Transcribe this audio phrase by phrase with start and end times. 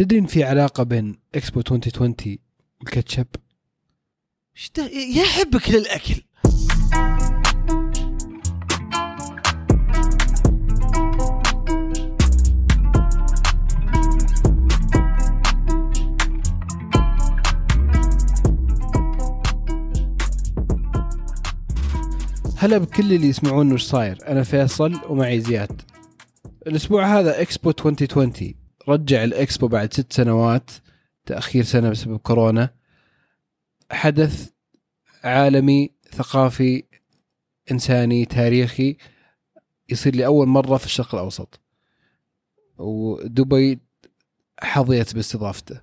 [0.00, 2.14] تدري إن في علاقة بين اكسبو 2020
[2.80, 3.26] والكاتشب؟
[4.56, 6.14] إيش ده يا حبك للأكل.
[22.56, 24.18] هلا بكل اللي يسمعون وش صاير.
[24.28, 25.82] أنا فيصل ومعي زياد.
[26.66, 28.59] الأسبوع هذا اكسبو 2020
[28.90, 30.70] رجع الإكسبو بعد ست سنوات
[31.26, 32.70] تأخير سنة بسبب كورونا.
[33.90, 34.50] حدث
[35.24, 36.84] عالمي ثقافي
[37.70, 38.96] إنساني تاريخي
[39.88, 41.60] يصير لاول مرة في الشرق الأوسط.
[42.78, 43.78] ودبي
[44.62, 45.80] حظيت باستضافته.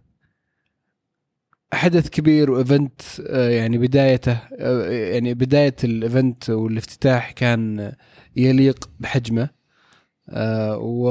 [1.74, 7.94] حدث كبير و event آه، يعني بدايته آه، يعني بداية ال event والافتتاح كان
[8.36, 9.57] يليق بحجمه.
[10.30, 11.10] آه، و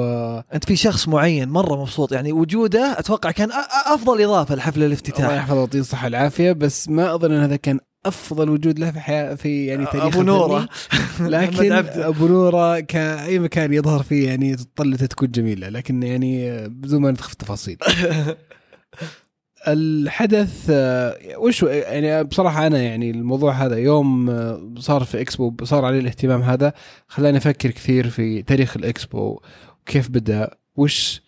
[0.55, 3.51] أنت في شخص معين مرة مبسوط يعني وجوده أتوقع كان
[3.87, 7.81] أفضل إضافة لحفل الله الافتتاح يحفظه ويعطيه الصحة والعافية بس ما أظن أن هذا كان
[8.07, 10.69] أفضل وجود له في حياة في يعني تاريخ أبو نورة.
[11.21, 11.73] لكن.
[11.73, 17.11] أبو نورة كاي مكان يظهر فيه يعني طلته تكون جميلة لكن يعني آه، بدون ما
[17.11, 17.79] ندخل في التفاصيل
[19.69, 25.85] الحدث آه، وش؟ يعني بصراحة أنا يعني الموضوع هذا يوم آه، صار في إكسبو صار
[25.85, 26.73] عليه الاهتمام هذا
[27.09, 29.41] خلاني أفكر كثير في تاريخ الإكسبو
[29.81, 31.23] وكيف بدأ وش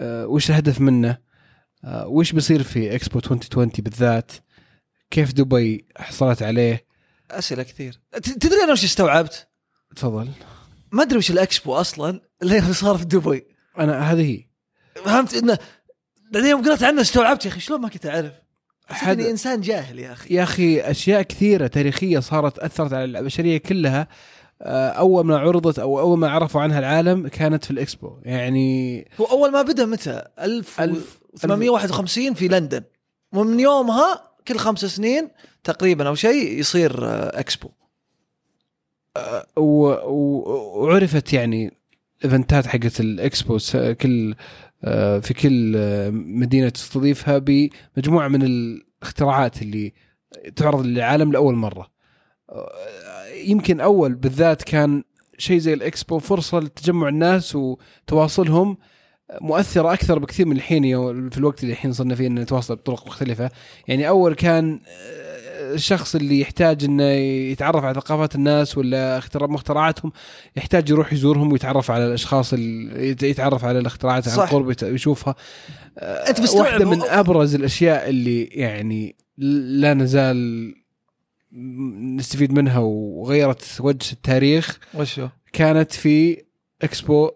[0.00, 1.24] آه، وش الهدف منه
[1.86, 4.32] وش بيصير في إكسبو 2020 بالذات
[5.10, 6.86] كيف دبي حصلت عليه.
[7.30, 8.00] أسئلة كثير.
[8.12, 9.48] تدري أنا وش استوعبت؟
[9.96, 10.28] تفضل.
[10.92, 13.46] ما أدري وش الإكسبو أصلا اللي صار في دبي.
[13.78, 14.44] أنا هذه هي.
[15.04, 15.58] فهمت؟ إنه
[16.32, 18.32] بعدين يوم قرأت عنه استوعبت يا أخي شلون ما كنت أعرف؟
[18.86, 23.04] حسيت حد- اني إنسان جاهل يا أخي يا أخي أشياء كثيرة تاريخية صارت أثرت على
[23.04, 24.08] البشرية كلها
[24.62, 29.24] آه، أول ما عرضت أو أول ما عرفوا عنها العالم كانت في الإكسبو يعني هو
[29.24, 32.82] أول ما بدأ متى؟ 1851 في لندن
[33.32, 35.28] ومن يومها كل خمس سنين
[35.64, 37.68] تقريبا أو شيء يصير آه، إكسبو
[39.56, 41.72] و- وعرفت يعني
[42.18, 43.58] الإيفنتات حقت الإكسبو
[44.00, 44.34] كل
[44.84, 49.92] آه، في كل آه، مدينة تستضيفها بمجموعة من الاختراعات اللي
[50.56, 51.90] تعرض للعالم لأول مرة.
[52.50, 52.68] آه،
[53.46, 55.04] يمكن أول بالذات كان
[55.38, 58.76] شيء زي الإكسبو فرصة لتجمع الناس وتواصلهم
[59.40, 60.82] مؤثرة أكثر بكثير من الحين
[61.30, 63.50] في الوقت اللي الحين صرنا فيه انه نتواصل بطرق مختلفة.
[63.88, 64.80] يعني أول كان
[65.74, 67.04] الشخص اللي يحتاج إنه
[67.52, 69.18] يتعرف على ثقافات الناس ولا
[69.50, 70.12] مخترعاتهم
[70.56, 74.46] يحتاج يروح يزورهم ويتعرف على الأشخاص اللي يت- يتعرف على الاختراعات عن.
[74.46, 75.34] قرب يشوفها
[75.98, 80.74] آه، واحدة من أبرز الأشياء اللي يعني لا نزال
[82.16, 86.42] نستفيد منها وغيرت وجه التاريخ وش هو؟ كانت في
[86.82, 87.30] إكسبو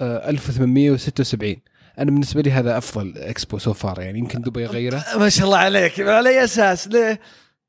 [0.00, 1.56] آه، 1876
[1.98, 5.58] أنا بالنسبة لي هذا أفضل إكسبو so far يعني يمكن دبي غيره ما شاء الله
[5.58, 7.20] عليك على اي أساس ليه؟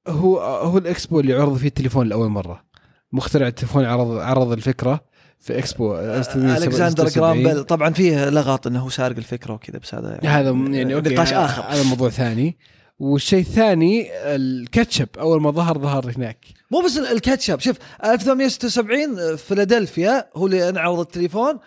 [0.07, 2.63] هو هو الإكسبو اللي عرض فيه التليفون لأول مرة.
[3.11, 5.01] مخترع التليفون عرض عرض الفكرة
[5.39, 6.63] في إكسبو 1876.
[6.67, 10.95] الكسندر جرام بيل طبعا فيه لغط إنه هو سارق الفكرة وكذا بس هذا هذا يعني
[10.95, 11.61] okay، نقاش آخر.
[11.61, 12.57] هذا موضوع ثاني.
[12.99, 16.45] والشيء الثاني الكاتشب أول ما ظهر ظهر هناك.
[16.71, 21.59] مو بس الكاتشب شوف 1876 في فيلادلفيا هو اللي انعرض التليفون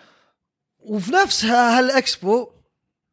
[0.78, 2.48] وفي نفس ها- هالإكسبو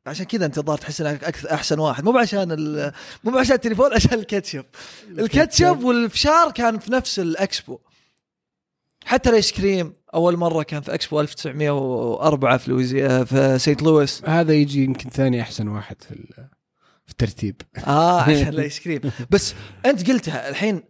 [0.06, 2.04] عشان كذا انت الظاهر تحس انك أكثر احسن واحد.
[2.04, 2.92] مو عشان
[3.24, 4.66] مو عشان التليفون عشان الكاتشب.
[5.10, 5.84] الكاتشب.
[5.84, 7.80] والفشار كان في نفس الإكسبو.
[9.06, 14.22] حتى الآيس كريم أول مرة كان في إكسبو 1904 في لويزي في سينت لويس.
[14.26, 16.16] هذا يجي يمكن ثاني أحسن واحد في
[17.06, 17.62] في الترتيب.
[17.88, 19.02] آه عشان الآيس كريم.
[19.30, 19.54] بس
[19.86, 20.84] أنت قلتها الحين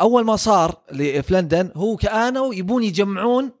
[0.00, 3.59] أول ما صار في لندن هو كانوا يبون يجمعون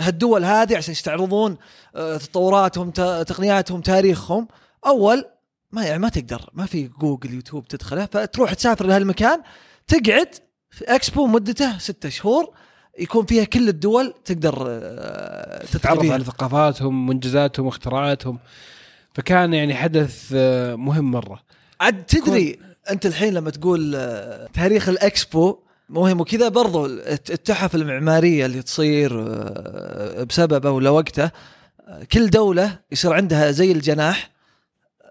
[0.00, 1.56] هالدول هذه عشان يستعرضون
[1.96, 2.90] آه، تطوراتهم
[3.22, 4.48] تقنياتهم تاريخهم.
[4.86, 5.24] أول
[5.72, 9.42] ما يعني ما تقدر ما في جوجل يوتيوب تدخله فتروح تسافر لهالمكان
[9.86, 10.34] تقعد
[10.70, 12.50] في إكسبو مدته ستة شهور
[12.98, 18.38] يكون فيها كل الدول تقدر آه، تتعرف تعرف على ثقافاتهم منجزاتهم واختراعاتهم
[19.14, 21.42] فكان يعني حدث آه، مهم مرة.
[21.80, 22.58] عاد تدري
[22.90, 23.92] أنت الحين لما تقول
[24.54, 31.30] تاريخ الإكسبو مهم وكذا برضو الت- التحف المعمارية اللي تصير آه، بسببه ولا وقته
[32.12, 34.30] كل دولة يصير عندها زي الجناح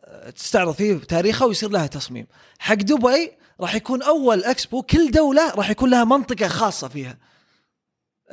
[0.05, 2.27] آه، تستعرض فيه تاريخها ويصير لها تصميم.
[2.59, 3.31] حق دبي
[3.61, 7.17] راح يكون أول إكسبو كل دولة راح يكون لها منطقة خاصة فيها.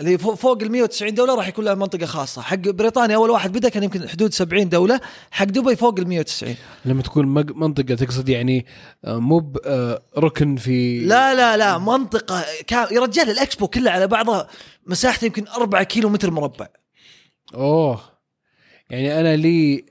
[0.00, 2.42] اللي فوق فوق ال 190 دولة راح يكون لها منطقة خاصة.
[2.42, 5.00] حق بريطانيا أول واحد بدأ كان يمكن حدود 70 دولة.
[5.30, 7.26] حق دبي فوق ال 190 لما تقول
[7.56, 8.66] منطقة تقصد يعني
[9.04, 14.06] آه، مو آه، ركن في لا لا لا منطقة كام يا رجال الإكسبو كلها على
[14.06, 14.48] بعضها
[14.86, 16.66] مساحته يمكن 4 كيلو متر مربع.
[17.54, 18.00] أوه.
[18.90, 19.84] يعني أنا لي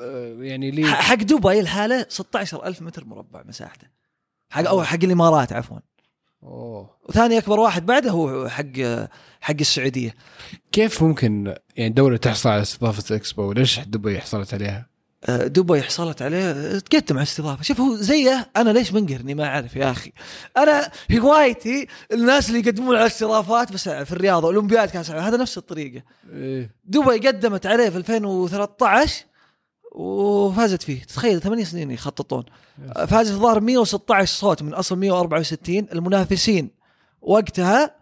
[0.00, 3.86] آه، يعني لي حق دبي الحالة 16000 متر مربع مساحته.
[4.50, 5.78] حق أو حق الإمارات عفوا.
[6.44, 6.90] أوه.
[7.08, 8.64] وثاني أكبر واحد بعده هو حق
[9.40, 10.14] حق السعودية.
[10.72, 14.94] كيف ممكن يعني دولة تحصل على استضافة الاكسبو ليش دبي حصلت عليها؟
[15.24, 17.62] آه، دبي حصلت عليه تقدم على استضافة.
[17.62, 18.50] شوف هو زيه.
[18.56, 20.12] أنا ليش منقهرني ما أعرف يا أخي.
[20.56, 26.02] أنا هوايتي الناس اللي يقدمون على استضافات بس في الرياضه أولمبياد كاس هذا نفس الطريقة.
[26.32, 26.74] إيه.
[26.84, 29.24] دبي قدمت عليه في 2013
[29.94, 31.02] وفازت فيه.
[31.02, 32.44] تخيل ثمانية سنين يخططون.
[33.08, 36.70] فازت الظاهر 116 صوت من أصل 164 المنافسين
[37.22, 37.94] وقتها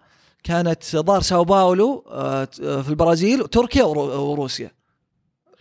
[0.44, 2.44] كانت ظاهر ساو باولو آه،
[2.82, 4.70] في البرازيل وتركيا ورو- وروسيا.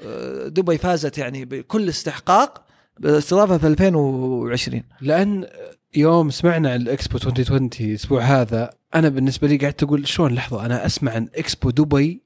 [0.05, 2.63] آه، دبي فازت يعني بكل استحقاق
[2.99, 5.47] بالاستضافه في 2020 لأن
[5.95, 10.85] يوم سمعنا عن الإكسبو 2020 الأسبوع هذا أنا بالنسبة لي قعدت أقول شلون؟ لحظة أنا
[10.85, 12.23] أسمع عن إكسبو دبي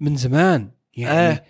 [0.00, 0.70] من زمان.
[0.96, 1.44] يعني آه.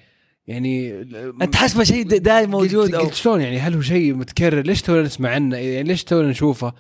[0.46, 1.00] يعني
[1.43, 4.82] أنت حسبه شيء د- دايم موجود قلت, قلت شلون؟ يعني هل هو شيء متكرر؟ ليش
[4.82, 6.72] تونا نسمع عنه؟ يعني ليش تونا نشوفه؟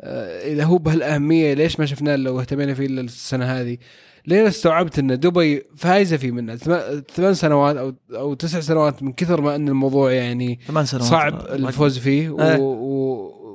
[0.00, 3.78] آه، إذا هو بهالأهمية ليش ما شفناه لو اهتمينا فيه إلا السنة هذه؟
[4.26, 9.12] لين استوعبت إن دبي فايزة فيه من ثم- ثمان سنوات أو أو تسع سنوات من
[9.12, 11.04] كثر ما إن الموضوع يعني ثمان سنوات.
[11.04, 12.58] صعب الفوز فيه آه.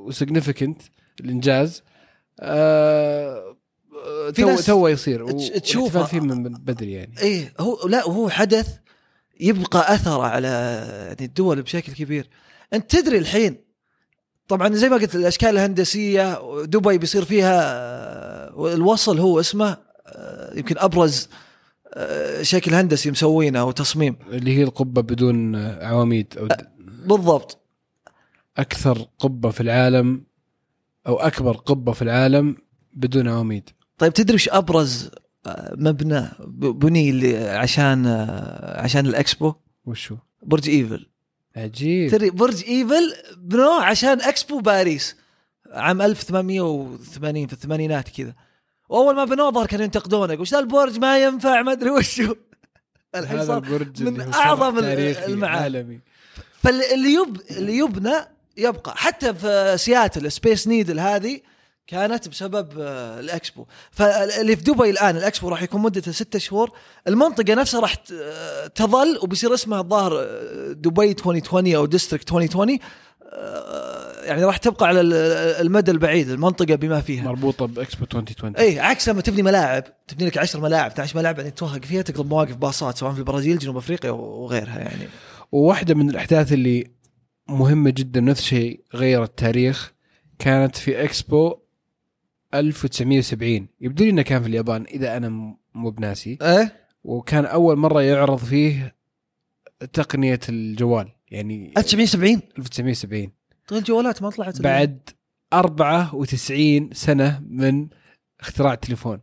[0.06, 0.82] و significant
[1.20, 1.82] الإنجاز.
[2.40, 3.56] آه
[4.32, 5.32] في تو ناس تو يصير.
[5.58, 6.04] تشوفه.
[6.04, 7.12] فيه من بدري يعني.
[7.22, 8.68] إيه هو لا وهو حدث
[9.40, 10.48] يبقى اثره على
[11.06, 12.28] يعني الدول بشكل كبير.
[12.72, 13.56] أنت تدري الحين
[14.48, 19.76] طبعا زي ما قلت الأشكال الهندسية دبي بيصير فيها آه، الوصل هو اسمه
[20.06, 21.28] آه، يمكن أبرز
[21.94, 24.16] آه، شكل هندسي مسوينه أو تصميم.
[24.30, 26.68] اللي هي القبة بدون عواميد د-
[27.08, 27.58] بالضبط.
[28.56, 30.24] أكثر قبة في العالم
[31.06, 32.56] أو أكبر قبة في العالم
[32.92, 33.70] بدون عواميد.
[33.98, 35.10] طيب تدري وش أبرز
[35.76, 38.06] مبنى بني عشان
[38.62, 39.54] عشان الإكسبو.
[39.86, 41.06] وشو؟ برج إيفل.
[41.56, 42.10] عجيب.
[42.10, 45.16] تدري برج إيفل بنوه عشان إكسبو باريس.
[45.72, 48.34] عام 1880 في الثمانينات كذا.
[48.88, 52.34] وأول ما بنوه ظهر كانوا ينتقدونه وش ذا البرج؟ ما ينفع ما أدري وشو
[53.14, 55.76] الحين هذا صار البرج من اللي هو أعظم صرح ال- تاريخي المعالم.
[55.76, 56.00] عالمي
[56.62, 58.14] فاللي يب اللي يبنى
[58.56, 58.94] يبقى.
[58.96, 61.40] حتى في سياتل Space Needle هذه
[61.86, 63.66] كانت بسبب آه، الإكسبو.
[63.90, 66.70] فاللي في دبي الآن الإكسبو راح يكون مدته ستة شهور.
[67.08, 72.78] المنطقة نفسها راح آه، تظل وبيصير اسمها الظاهر آه، دبي 2020 أو District 2020
[73.34, 75.12] آه، يعني راح تبقى على ال-
[75.66, 77.22] المدى البعيد المنطقة بما فيها.
[77.24, 79.84] مربوطة بإكسبو 2020 اي عكس لما تبني ملاعب.
[80.08, 83.58] تبني لك 10 ملاعب 12 ملاعب يعني توهق فيها تقلب مواقف باصات سواء في البرازيل
[83.58, 85.08] جنوب أفريقيا وغيرها يعني.
[85.52, 86.90] وواحدة من الأحداث اللي
[87.48, 89.92] مهمة جدا نفس الشيء غير التاريخ
[90.38, 91.54] كانت في إكسبو
[92.54, 95.28] 1970 يبدو لي إنه كان في اليابان إذا أنا
[95.74, 96.38] مو بناسي.
[96.42, 96.72] إيه؟
[97.04, 98.94] وكان أول مرة يعرض فيه
[99.92, 103.30] تقنية الجوال يعني 1970 1970
[103.68, 104.98] طيب الجوالات ما طلعت بعد
[105.52, 107.88] 94 سنة من
[108.40, 109.20] اختراع التليفون.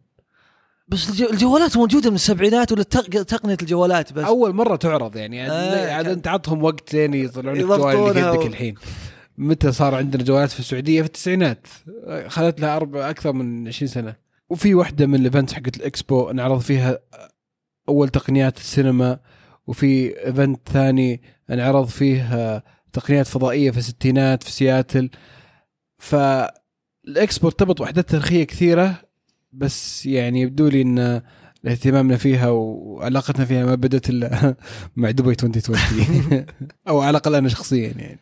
[0.88, 5.42] بس الج- الجوالات موجودة من السبعينات ولا تق- تقنية الجوالات بس؟ أول مرة تعرض يعني
[5.42, 8.76] عاد آه، عاد أنت عطهم وقت لين يطلعون الجوال اللي قدك الحين.
[9.40, 11.68] متى صار عندنا جوالات في السعودية؟ في التسعينات.
[12.28, 14.16] خلت لها أربع أكثر من 20 سنة.
[14.50, 17.00] وفي واحدة من ال events حقت الإكسبو انعرض فيها
[17.90, 19.20] أول تقنيات السينما
[19.68, 22.64] وفي event ثاني انعرض فيه
[22.94, 25.10] تقنيات فضائية في الستينات في سياتل.
[25.98, 29.02] فالإكسبو ارتبط بأحداث تاريخية كثيرة
[29.52, 31.22] بس يعني يبدو لي إن
[31.66, 34.56] اهتمامنا فيها وعلاقتنا فيها ما بدت إلا
[34.96, 36.46] مع دبي 2020
[36.88, 38.20] أو على الأقل أنا شخصيا يعني.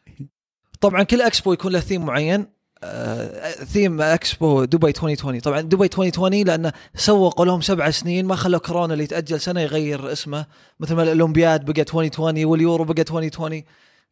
[0.81, 2.57] طبعا كل إكسبو يكون له ثيم معين.
[2.83, 8.59] آه، ثيم إكسبو دبي 2020 طبعا دبي 2020 لأنه سوقوا لهم سبع سنين ما خلوا
[8.59, 10.45] كورونا اللي يتاجل سنة يغير اسمه.
[10.79, 13.63] مثل ما الأولمبياد بقى 2020 واليورو بقى 2020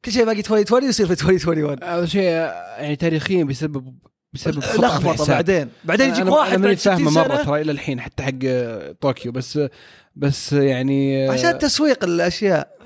[0.05, 3.95] كل شيء باقي 2020 يصير في 2021 هذا شيء يعني تاريخيا بسبب
[4.33, 5.27] بسبب لخبطة.
[5.27, 5.69] بعدين.
[5.83, 8.31] بعدين يجيك واحد أنا ماني 60 فاهمه مرة ترى إلى الحين حتى حق
[9.01, 9.31] طوكيو.
[9.31, 9.59] بس
[10.15, 12.77] بس يعني عشان تسويق الأشياء.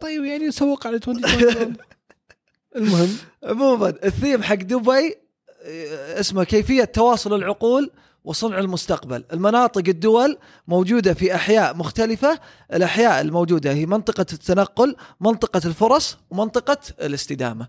[0.00, 1.76] طيب يعني سوق على 2020
[2.78, 3.16] المهم.
[3.44, 5.14] عموما الثيم حق دبي
[6.20, 7.90] اسمه كيفية تواصل العقول
[8.24, 9.24] وصنع المستقبل.
[9.32, 12.38] المناطق الدول موجودة في أحياء مختلفة.
[12.72, 17.68] الأحياء الموجودة هي منطقة التنقل منطقة الفرص ومنطقة الاستدامة.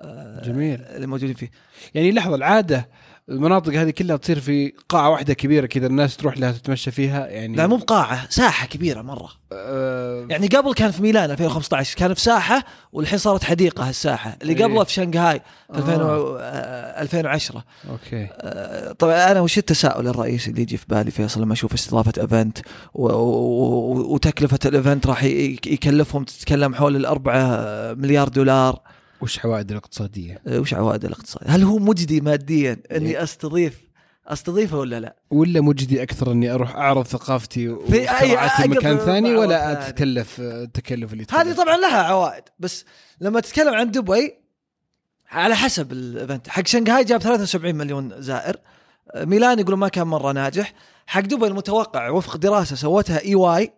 [0.00, 0.82] آه، جميل.
[0.82, 1.50] اللي موجودين فيه.
[1.94, 2.88] يعني لحظة العادة
[3.28, 7.56] المناطق هذه كلها تصير في قاعة واحدة كبيرة كذا الناس تروح لها تتمشى فيها يعني
[7.56, 12.20] لا مو بقاعة ساحة كبيرة مرة آه يعني قبل كان في ميلان 2015 كان في
[12.20, 14.64] ساحة والحين صارت حديقة هالساحة اللي إيه.
[14.64, 15.40] قبلها في شنغهاي
[15.72, 16.18] في 2000 آه.
[16.20, 21.42] و- آه، 2010 okay آه، طبعا أنا وش التساؤل الرئيسي اللي يجي في بالي فيصل
[21.42, 22.58] لما أشوف استضافة event
[22.94, 27.46] وتكلفة ال event راح يكلفهم تتكلم حول الأربعة
[27.94, 28.80] مليار دولار
[29.24, 32.82] وش عوائد الاقتصادية آه، وش عوائد الاقتصاد هل هو مجدي ماديا.
[32.92, 33.80] أني أستضيف
[34.26, 39.88] أستضيفه ولا لا؟ ولا مجدي أكثر أني أروح أعرض ثقافتي في أقدر مكان ثاني ولا.
[39.88, 42.84] أتكلف التكلف اللي هذه؟ طبعا لها عوائد بس
[43.20, 44.34] لما تتكلم عن دبي
[45.30, 48.56] على حسب ال event حق شنغهاي جاب 73 مليون زائر
[49.10, 50.72] آه، ميلان يقولون ما كان مرة ناجح
[51.06, 53.72] حق دبي المتوقع وفق دراسة سوتها EY.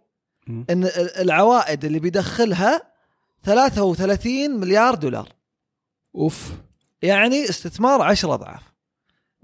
[0.48, 2.82] إن ال- العوائد اللي بيدخلها
[3.44, 5.28] 33 مليار دولار
[6.16, 6.52] أوف.
[7.02, 8.62] يعني استثمار 10 أضعاف.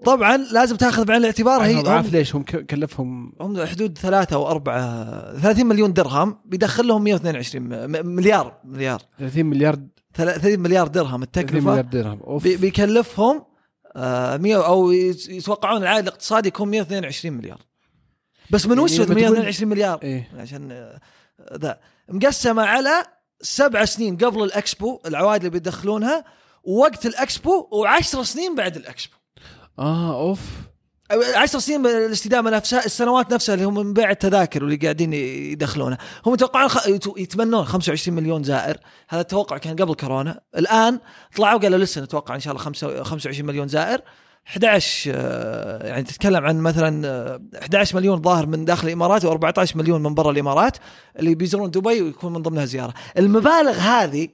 [0.04, 4.50] طبعا لازم تأخذ بعين الاعتبار هي أضعاف هم, ليش؟ هم كلفهم هم حدود ثلاثة أو
[4.50, 5.04] أربعة
[5.40, 9.02] 30 مليون درهم بيدخل لهم 122 م- مليار مليار.
[9.18, 9.78] 30 مليار
[10.14, 12.20] 30 مليار درهم 30 التكلفة مليار درهم.
[12.20, 12.42] أوف.
[12.42, 13.44] بي- بيكلفهم
[13.96, 17.60] آه 100 أو يت- يتوقعون العائد الاقتصادي يكون 122 مليار.
[18.50, 20.28] بس من يعني وش لما تقول- 122 مليار؟ إيه.
[20.38, 21.00] عشان آه،
[21.56, 21.78] ذا.
[22.08, 23.02] مقسمة على
[23.40, 26.24] سبع سنين قبل الإكسبو العوائد اللي بيدخلونها
[26.64, 29.14] ووقت الأكسبو وعشر سنين بعد الأكسبو.
[29.78, 30.40] آه أوف.
[31.34, 35.98] عشر سنين من الاستدامة نفسها السنوات نفسها اللي هم من بيع التذاكر واللي قاعدين يدخلونها
[36.26, 36.86] هم يتوقعون خ...
[36.88, 38.76] يت- يتمنون 25 مليون زائر.
[39.08, 40.40] هذا التوقع كان قبل كورونا.
[40.56, 41.00] الآن
[41.36, 44.00] طلعوا قالوا لسه نتوقع إن شاء الله خمسة- 25 مليون زائر.
[44.48, 50.02] 11 آه، يعني تتكلم عن مثلا آه، 11 مليون ظاهر من داخل الإمارات و14 مليون
[50.02, 50.76] من برا الإمارات
[51.18, 52.94] اللي بيزورون دبي ويكون من ضمنها زيارة.
[53.18, 54.28] المبالغ هذه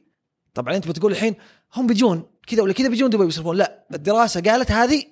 [0.55, 1.35] طبعا أنت بتقول الحين
[1.75, 3.57] هم بيجون كذا ولا كذا بيجون دبي بيصرفون.
[3.57, 5.03] لا الدراسة قالت هذه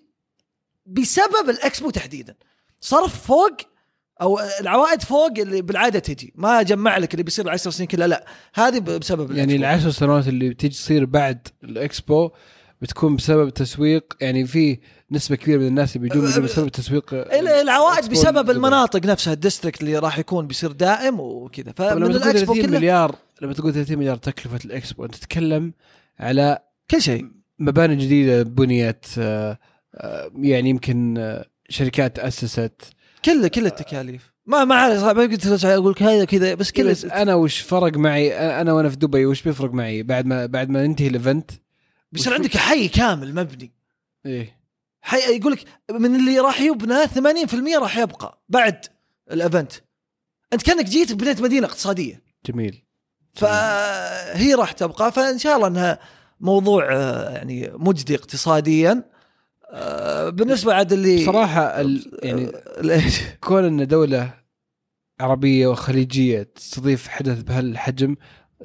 [0.87, 2.35] بسبب الإكسبو تحديدا.
[2.81, 3.57] صرف فوق
[4.23, 6.33] أو العوائد فوق اللي بالعادة تجي.
[6.37, 8.27] ما جمع لك اللي بيصير العشر سنين كلها لا.
[8.55, 9.57] هذه بسبب يعني.
[9.57, 12.31] العشر سنوات اللي بتيجي تصير بعد الإكسبو
[12.83, 14.79] بتكون بسبب تسويق يعني في
[15.11, 18.51] نسبة كبيرة من الناس اللي بيجون أه، بسبب تسويق ال- العوائد بسبب.
[18.51, 21.73] المناطق نفسها ال district اللي راح يكون بيصير دائم وكذا.
[21.77, 25.73] فمن لما تقول الإكسبو 30 كله مليار لما تقول 30 مليار تكلفة الإكسبو أنت تتكلم
[26.19, 26.59] على
[26.91, 27.31] كل شيء.
[27.59, 29.59] مباني جديدة بنيت آه،
[29.95, 32.83] آه، يعني يمكن آه، شركات تاسست
[33.25, 34.33] كل كل التكاليف.
[34.47, 37.97] ما ما صعب ما قلت أقول لك هذا كذا بس كل بس أنا وش فرق
[37.97, 41.51] معي؟ أنا وأنا في دبي وش بيفرق معي بعد ما بعد ما ينتهي ال event؟
[42.13, 43.73] بيصير عندك حي كامل مبني.
[44.27, 44.57] إيه.
[45.01, 48.87] حي يقول لك من اللي راح يبنى 80% راح يبقى بعد
[49.31, 49.73] ال event.
[50.53, 52.23] أنت كأنك جيت بنيت مدينة اقتصادية.
[52.47, 52.86] جميل.
[53.37, 55.13] فهي راح تبقى.
[55.13, 55.99] فإن شاء الله إنها
[56.41, 59.05] موضوع آه، يعني مجدي اقتصاديا.
[59.71, 62.19] آه، بالنسبة عاد اللي صراحة ال...
[62.23, 62.45] يعني
[62.81, 64.31] ال- إيش؟ كون إن دولة
[65.21, 68.17] عربية وخليجية تستضيف حدث بهالحجم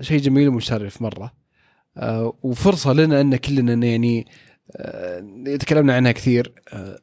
[0.02, 1.34] شيء جميل ومشرف مرة.
[1.98, 4.28] آه وفرصة لنا إن كلنا يعني
[4.76, 6.54] آه تكلمنا عنها كثير.
[6.74, 7.00] آه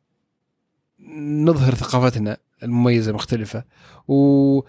[1.44, 3.64] نظهر ثقافتنا المميزة المختلفه
[4.08, 4.60] و-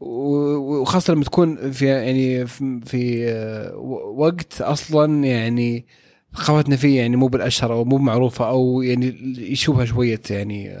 [0.00, 2.80] وخاصة لما تكون في يعني في,
[3.28, 3.76] آه،
[4.16, 5.86] وقت أصلا يعني
[6.36, 9.06] ثقافتنا فيه يعني مو بالأشهر أو مو معروفة أو يعني
[9.52, 10.76] يشوبها شوية يعني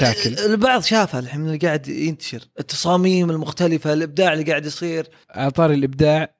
[0.00, 0.34] شاكل.
[0.52, 2.40] البعض شافها الحين اللي قاعد ينتشر.
[2.60, 5.08] التصاميم المختلفة الإبداع اللي قاعد يصير.
[5.30, 6.34] على طاري الإبداع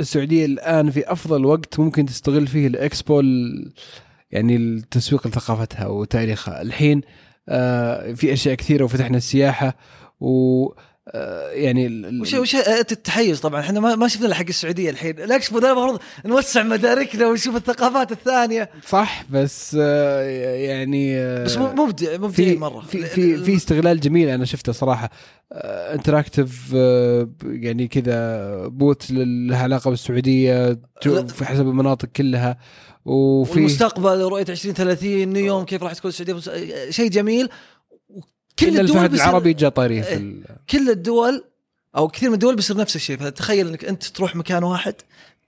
[0.00, 3.72] السعودية الآن في أفضل وقت ممكن تستغل فيه الإكسبو ال-
[4.30, 6.62] يعني التسويق لثقافتها وتاريخها.
[6.62, 7.00] الحين
[7.48, 9.76] آه في أشياء كثيرة وفتحنا السياحة
[10.20, 10.66] و
[11.08, 13.60] آه يعني وش وش التحيز طبعا.
[13.60, 15.18] إحنا ما, شفنا حق السعودية الحين.
[15.20, 18.70] الاكسبو ده المفروض نوسع مداركنا ونشوف الثقافات الثانية.
[18.88, 20.20] صح بس آه
[20.54, 22.80] يعني آه بس مو- مبدع في مبدعين مرة.
[22.80, 25.10] في في في استغلال جميل أنا شفته صراحة.
[25.94, 26.72] انتراكتيف
[27.44, 30.78] يعني كذا بوت لها علاقه بالسعوديه
[31.28, 32.58] في حسب المناطق كلها.
[33.04, 37.48] وفي والمستقبل رؤية 2030 نيوم كيف راح تكون السعودية؟ شيء جميل.
[38.58, 40.16] كل الدول الفهد بيصير- العربي جاء طاريه في إيه.
[40.16, 41.44] ال- كل الدول
[41.96, 43.16] أو كثير من الدول بيصير نفس الشيء.
[43.16, 44.94] فتخيل إنك أنت تروح مكان واحد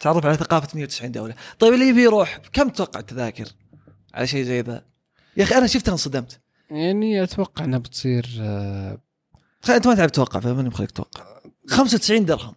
[0.00, 1.34] تعرف على ثقافة 190 دولة.
[1.58, 3.44] طيب اللي يبي يروح كم تتوقع التذاكر
[4.14, 4.82] على شيء زي ذا؟
[5.36, 6.40] يا أخي أنا شفتها انصدمت.
[6.70, 8.98] يعني أتوقع إنها بتصير آه،
[9.68, 11.24] أنت ما تعرف تتوقع فماني مخليك تتوقع
[11.68, 12.54] 95 درهم.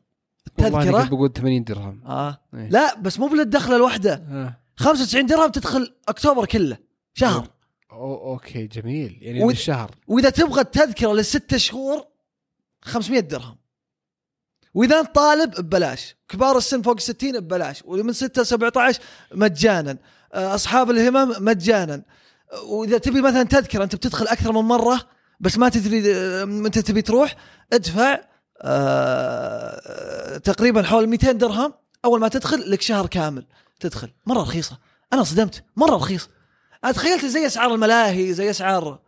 [0.60, 2.02] والله التذكرة؟ كنت بقول 80 درهم.
[2.06, 2.42] آه.
[2.54, 2.70] إيه.
[2.70, 4.14] لا بس مو بالدخلة الواحدة.
[4.14, 4.58] آه.
[4.78, 6.78] 95 درهم تدخل أكتوبر كله
[7.14, 7.48] شهر.
[7.92, 9.18] أو okay جميل.
[9.22, 12.06] يعني ود- الشهر وإذا تبغى التذكره للست شهور
[12.82, 13.58] 500 درهم.
[14.74, 16.16] وإذا أنت طالب ببلاش.
[16.30, 17.84] كبار السن فوق 60 ببلاش.
[17.86, 19.00] واللي من 6 ل 17
[19.34, 19.98] مجانا.
[20.34, 22.02] آه، أصحاب الهمم مجانا.
[22.64, 25.02] وإذا تبي مثلا تذكرة أنت بتدخل أكثر من مرة
[25.40, 27.36] بس ما تدري آه، متى تبي تروح
[27.74, 28.20] ادفع
[28.62, 31.74] آه تقريبا حول 200 درهم.
[32.06, 33.46] أول ما تدخل لك شهر كامل
[33.80, 34.10] تدخل.
[34.26, 34.78] مرة رخيصة.
[35.14, 35.64] أنا صدمت.
[35.76, 36.30] مرة رخيص
[36.84, 39.00] أنا تخيلت زي أسعار الملاهي زي أسعار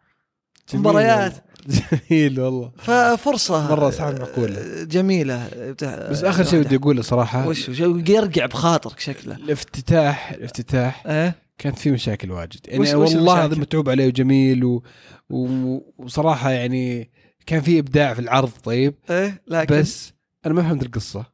[0.74, 1.34] مباريات
[2.10, 2.72] جميل والله.
[2.78, 4.84] ففرصة مرة أسعار معقولة.
[4.84, 5.50] جميلة.
[5.82, 7.48] بس آخر شيء ودي أقوله صراحة.
[7.48, 9.36] وش وش- يرقع بخاطرك شكله.
[9.36, 12.60] الافتتاح الافتتاح إيه؟ كانت في مشاكل واجد.
[12.68, 14.84] يعني والله؟ العظيم متعوب عليه وجميل و...
[15.30, 15.78] و...
[15.98, 17.12] وصراحة يعني
[17.46, 18.96] كان في إبداع في العرض طيب.
[19.10, 20.14] إيه؟ لكن؟ بس
[20.46, 21.26] أنا ما فهمت القصة.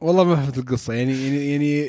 [0.00, 0.92] والله ما فهمت القصة.
[0.94, 1.88] يعني يعني يعني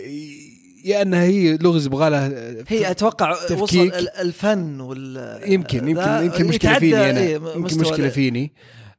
[0.86, 2.28] يا انها هي لغز يبغى لها
[2.68, 3.62] هي أتوقع تفكيك.
[3.62, 8.54] وصل ال- الفن وال يمكن يمكن يمكن مشكلة فيني أنا إيه، يمكن مشكلة فيني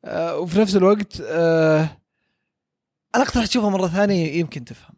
[0.05, 1.81] آه وفي نفس الوقت آه
[3.15, 4.95] أنا اقترح تشوفها مرة ثانية يمكن تفهم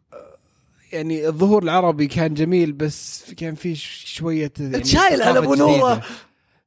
[0.93, 5.55] يعني الظهور العربي كان جميل بس كان في ش- شوية يعني تشايل على نورة.
[5.95, 6.01] جديدة.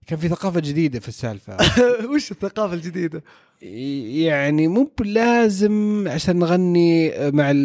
[0.06, 1.56] كان في ثقافة جديدة في السالفة.
[2.14, 3.24] وش الثقافة الجديدة؟
[3.62, 7.58] يعني مو بلازم عشان نغني مع ال...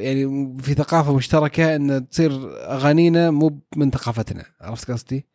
[0.00, 2.30] يعني في ثقافة مشتركة إن تصير
[2.70, 4.44] أغانينا مو من ثقافتنا.
[4.60, 5.26] عرفت قصدي؟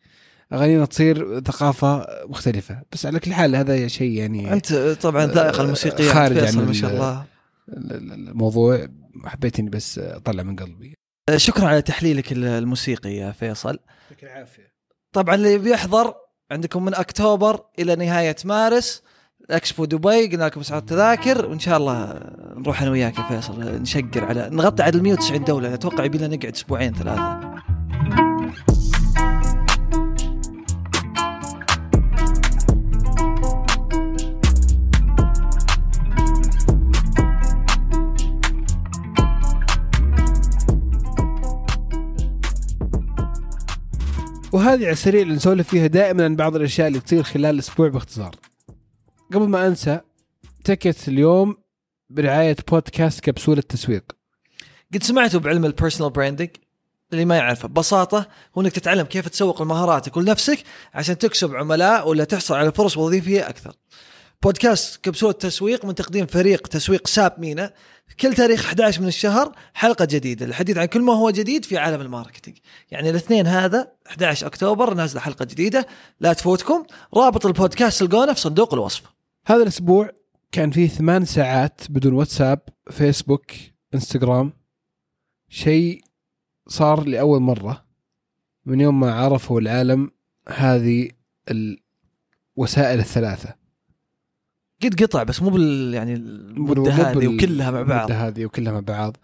[0.53, 2.81] أغانينا تصير ثقافة مختلفة.
[2.91, 6.91] بس على كل حال هذا شيء يعني أنت طبعا ذائقة الموسيقية خارج عن ما شاء
[6.93, 7.25] الله.
[7.69, 8.87] ال- ال- الموضوع
[9.25, 10.93] حبيت اني بس أطلع من قلبي.
[11.35, 13.79] شكرا على تحليلك الموسيقي يا فيصل.
[14.09, 14.70] يعطيك العافية.
[15.13, 16.13] طبعا اللي بيحضر
[16.51, 19.03] عندكم من أكتوبر إلى نهاية مارس
[19.49, 22.19] إكسبو دبي قلنا لكم إسعار التذاكر وإن شاء الله
[22.55, 26.35] نروح أنا وياك يا فيصل نشقر على نغطي على ال 190 دولة أتوقع يبي لنا
[26.35, 27.50] نقعد أسبوعين ثلاثة.
[44.53, 48.35] وهذه على السريع اللي نسولف فيها دائما عن بعض الأشياء اللي تصير خلال الأسبوع باختصار.
[49.33, 49.99] قبل ما أنسى
[50.63, 51.57] تكت اليوم
[52.09, 54.03] برعاية بودكاست كبسولة تسويق.
[54.93, 56.49] قد سمعتوا بعلم ال personal branding
[57.13, 58.27] اللي ما يعرفه ببساطة
[58.57, 63.49] هو إنك تتعلم كيف تسوق لمهاراتك ولنفسك عشان تكسب عملاء ولا تحصل على فرص وظيفية
[63.49, 63.73] أكثر.
[64.43, 67.73] بودكاست كبسولة تسويق من تقديم فريق تسويق SAP MENA.
[68.19, 70.45] كل تاريخ 11 من الشهر حلقة جديدة.
[70.45, 72.57] للحديث عن كل ما هو جديد في عالم ال marketing.
[72.91, 75.87] يعني الاثنين هذا 11 أكتوبر نازلة حلقة جديدة.
[76.19, 76.83] لا تفوتكم.
[77.13, 79.03] رابط البودكاست تلقونه في صندوق الوصف.
[79.45, 80.09] هذا الأسبوع
[80.51, 82.59] كان فيه ثمان ساعات بدون واتساب،
[82.91, 83.51] فيسبوك،
[83.93, 84.53] إنستغرام.
[85.49, 86.01] شيء
[86.67, 87.85] صار لأول مرة.
[88.65, 90.11] من يوم ما عرفوا العالم
[90.49, 91.09] هذه
[92.57, 93.60] الوسائل الثلاثة.
[94.83, 98.11] قد قطع بس مو بال يعني المدة هذه وكلها مع بعض.
[98.11, 99.17] المدة هذه وكلها مع بعض.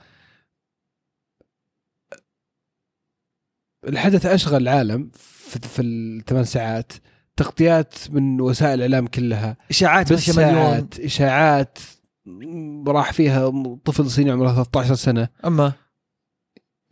[3.88, 6.94] الحدث أشغل العالم في, في الثمان ساعات.
[7.36, 9.58] تغطيات من وسائل الإعلام كلها.
[9.70, 10.90] إشاعات بس مليون.
[11.00, 11.78] إشاعات
[12.88, 13.50] راح فيها
[13.86, 15.30] طفل صيني عمره 13 سنة.
[15.46, 15.74] أما؟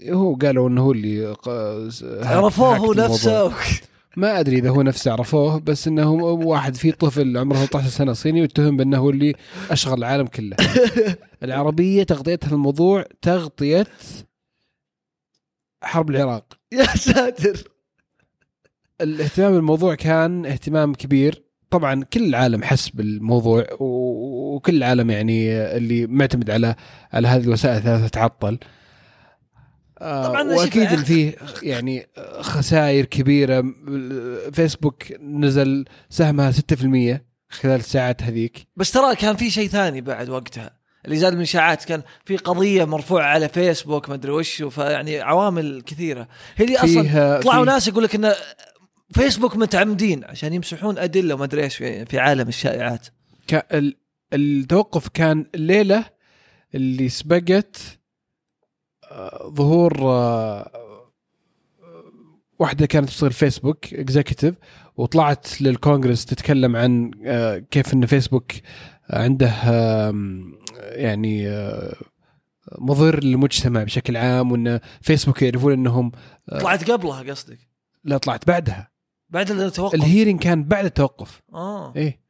[0.10, 1.36] هو قالوا إنه هو اللي
[2.24, 2.94] عرفوه هو.
[2.94, 3.54] نفسه.
[4.16, 8.42] ما أدري إذا هو نفسه عرفوه بس إنه واحد في طفل عمره 13 سنة صيني
[8.42, 9.34] واتهم بأنه هو اللي
[9.70, 10.56] أشغل العالم كله.
[11.44, 13.88] العربية تغطيتها الموضوع تغطية
[15.84, 16.54] حرب العراق.
[16.72, 17.76] يا ساتر
[19.02, 26.50] الاهتمام بالموضوع كان اهتمام كبير طبعا كل العالم حس بالموضوع وكل العالم يعني اللي معتمد
[26.50, 26.76] على
[27.14, 28.60] على هذه الوسائل الثلاثة تعطل
[30.06, 32.08] طبعاً وأكيد فيه يعني
[32.40, 33.64] خسائر كبيرة.
[34.54, 38.68] فيسبوك نزل سهمها 6% خلال الساعات هذيك.
[38.76, 42.86] بس ترى كان في شيء ثاني بعد وقتها اللي زاد من اشاعات كان في قضية
[42.86, 46.28] مرفوعة على فيسبوك ما أدري وش فيعني عوامل كثيرة.
[46.56, 48.34] هي اللي أصلا طلعوا ناس يقول لك إن
[49.12, 53.08] فيسبوك متعمدين عشان يمسحون أدلة وما أدري إيش في, عالم الشائعات.
[54.34, 56.06] التوقف كان الليلة
[56.76, 57.78] اللي سبقت
[59.48, 60.72] ظهور آه،
[62.60, 64.56] واحدة كانت تشتغل فيسبوك executive
[64.98, 68.52] وطلعت للكونغرس تتكلم عن آه، كيف إن فيسبوك
[69.10, 69.54] عنده
[70.92, 71.96] يعني آه،
[72.80, 76.12] مضر للمجتمع بشكل عام وإن فيسبوك يعرفون إنهم.
[76.60, 77.60] طلعت قبلها قصدك؟
[78.04, 78.92] لا طلعت بعدها.
[79.30, 79.96] بعد التوقف.
[79.96, 81.42] الهيرنج كان بعد التوقف.
[81.54, 81.94] آه.
[81.96, 82.25] إيه.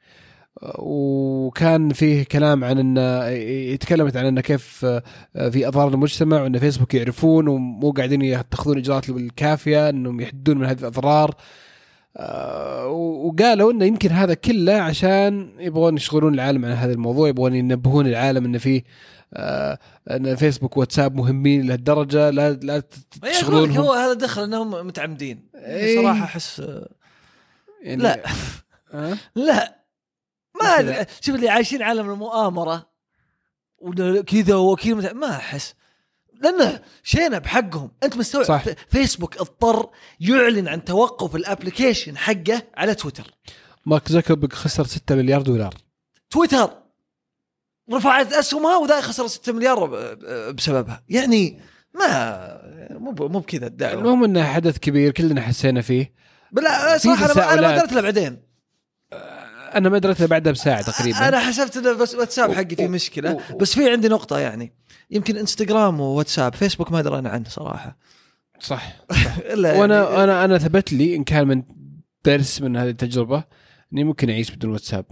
[0.63, 4.85] وكان فيه كلام عن ان تكلمت عن إنه كيف
[5.51, 10.79] في أضرار المجتمع وإن فيسبوك يعرفون ومو قاعدين يتخذون الاجراءات الكافيه إنهم يحدون من هذه
[10.79, 11.35] الأضرار.
[12.17, 18.07] آه، وقالوا إنه يمكن هذا كله عشان يبغون يشغلون العالم عن هذا الموضوع يبغون ينبهون
[18.07, 18.83] العالم انه فيه
[19.33, 19.79] آه
[20.11, 22.83] إن فيسبوك واتساب مهمين لهالدرجة لا لا
[23.21, 23.77] تشغلونهم.
[23.77, 25.39] هو هذا دخل انهم متعمدين.
[25.55, 26.01] إيه.
[26.01, 26.63] صراحة أحس
[27.81, 28.23] يعني لا.
[28.93, 29.84] أه؟ لا.
[30.61, 32.89] ما شوف اللي عايشين عالم المؤامرة
[33.77, 35.75] وكذا وكذا ما أحس.
[36.41, 37.91] لأنه شينا بحقهم.
[38.03, 38.63] أنت مستوعب صح.
[38.89, 39.89] فيسبوك اضطر
[40.19, 43.31] يعلن عن توقف ال application حقه على تويتر
[43.85, 45.73] مارك زكربرج خسر 6 مليار دولار.
[46.29, 46.69] تويتر
[47.93, 49.85] رفعت أسهمها وذا خسر 6 مليار
[50.51, 51.03] بسببها.
[51.09, 51.61] يعني
[51.93, 53.99] ما مو مو بكذا الدعوة.
[53.99, 56.13] المهم إنه حدث كبير كلنا حسينا فيه.
[56.51, 58.41] لا صراحة أنا أنا ما درت له بعدين.
[59.75, 61.27] أنا ما درت له بعدها بساعة تقريبا.
[61.27, 63.39] أنا حسبت إنه بس واتساب حقي فيه مشكلة.
[63.59, 64.73] بس في عندي نقطة يعني.
[65.11, 67.97] يمكن إنستغرام وواتساب فيسبوك ما درينا عنه صراحة.
[68.59, 68.93] صح,
[69.25, 69.37] صح.
[69.57, 71.63] وأنا يعني أنا أنا ثبت لي إن كان من
[72.25, 73.43] درس من هذه التجربة
[73.93, 75.05] إني ممكن أعيش بدون واتساب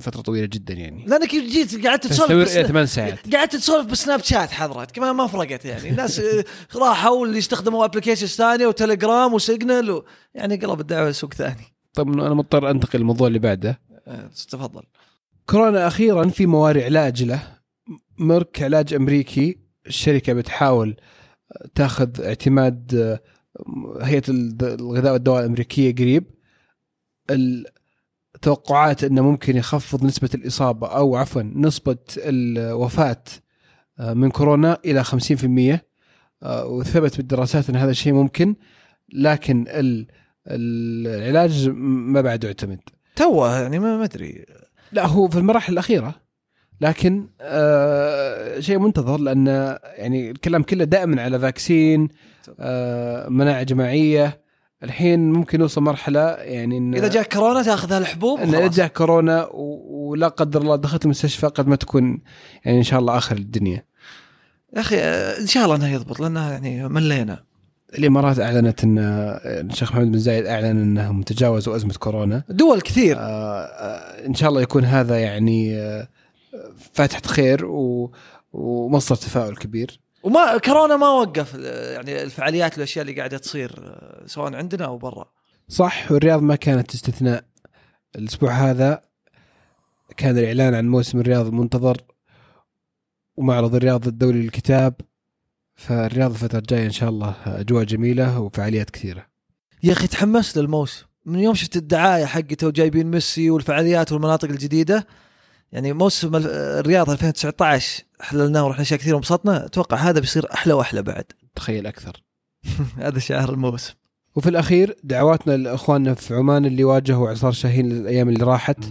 [0.00, 1.04] فترة طويلة جدا يعني.
[1.06, 3.34] لأنك جيت قعدت تسولف إلى ثمان ساعات.
[3.34, 5.90] قعدت تسولف بسناب شات حضرتك ما ما فرقت يعني.
[5.90, 6.22] الناس
[6.76, 10.04] راحوا اللي استخدموا application ثانية وتليجرام وسيجنال و...
[10.34, 11.74] يعني قلب الدعوة سوق ثاني.
[11.94, 13.80] طيب أنا مضطر أنتقل للموضوع اللي بعده.
[14.50, 14.82] تفضل.
[15.46, 17.42] كورونا أخيرا في بوادر علاج له
[18.18, 19.58] ميرك علاج أمريكي.
[19.86, 20.96] الشركة بتحاول
[21.74, 23.20] تأخذ اعتماد آه،
[24.04, 26.24] هيئة الغذاء والدواء الأمريكية قريب.
[27.30, 33.22] التوقعات إنه ممكن يخفض نسبة الإصابة أو عفوا نسبة الوفاة
[33.98, 35.84] آه، من كورونا إلى 50%
[36.42, 38.54] آه، وثبت بالدراسات إن هذا الشيء ممكن
[39.12, 39.64] لكن
[40.46, 42.80] العلاج ما بعد اعتمد
[43.22, 44.46] توه يعني ما أدري.
[44.92, 46.14] لا هو في المراحل الأخيرة.
[46.80, 49.46] لكن آه شيء منتظر لأن
[49.96, 52.08] يعني الكلام كله دائما على فاكسين
[52.60, 54.42] آه مناعة جماعية.
[54.82, 59.48] الحين ممكن نوصل مرحلة يعني إن إذا جاء كورونا تأخذ هالحبوب إن اذا جاء كورونا
[59.52, 62.20] ولا قدر الله دخلت المستشفى قد ما تكون
[62.64, 63.84] يعني إن شاء الله آخر الدنيا.
[64.76, 64.96] يا أخي
[65.40, 67.44] إن شاء الله إنها يضبط لأنها يعني ملينا.
[67.98, 72.44] الإمارات أعلنت إن الشيخ محمد بن زايد أعلن انهم تجاوزوا أزمة كورونا.
[72.48, 73.16] دول كثير.
[73.18, 76.08] آه آه إن شاء الله يكون هذا يعني آه
[76.92, 77.64] فاتحه خير
[78.52, 80.00] ومصدر تفاؤل كبير.
[80.22, 85.24] وما كورونا ما وقف يعني الفعاليات والاشياء اللي قاعدة تصير سواء عندنا أو برا.
[85.68, 87.44] صح والرياض ما كانت استثناء
[88.16, 89.02] الأسبوع هذا
[90.16, 91.96] كان الإعلان عن موسم الرياض المنتظر
[93.36, 94.94] ومعرض الرياض الدولي للكتاب.
[95.86, 99.26] فالرياض الفترة الجاية إن شاء الله أجواء جميلة وفعاليات كثيرة.
[99.82, 101.06] يا أخي تحمست للموسم.
[101.26, 105.06] من يوم شفت الدعاية حقته وجايبين ميسي والفعاليات والمناطق الجديدة
[105.72, 109.66] يعني موسم الرياض 2019 حللناه ورحنا أشياء كثير وانبسطنا.
[109.66, 111.24] أتوقع هذا بيصير أحلى وأحلى بعد.
[111.54, 112.22] تخيل أكثر.
[113.06, 113.94] هذا شعار الموسم.
[114.36, 118.84] وفي الأخير دعواتنا لإخواننا في عمان اللي واجهوا اعصار شاهين الأيام اللي راحت.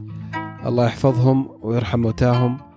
[0.65, 2.70] الله يحفظهم ويرحم موتاهم.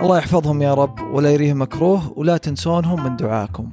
[0.00, 3.70] الله يحفظهم يا رب ولا يريهم مكروه ولا تنسونهم من دعاكم.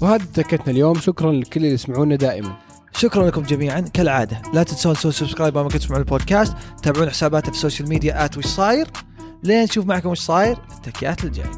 [0.00, 2.56] وهذه تكيتنا اليوم شكرا لكل اللي يسمعونا دائما.
[2.92, 3.80] شكرا لكم جميعا.
[3.80, 6.56] كالعادة لا تنسون تسوون subscribe ما كنتوا تسمعون البودكاست.
[6.82, 8.86] تابعون حساباتي في ال social media at وش صاير.
[9.42, 11.50] لين نشوف معكم وش صاير التكيات الجاي